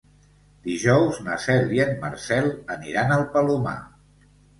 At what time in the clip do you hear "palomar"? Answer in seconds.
3.37-3.75